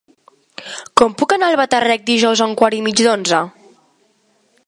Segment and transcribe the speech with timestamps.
[1.01, 3.45] Com puc anar a Albatàrrec dijous a un quart i mig d'onze?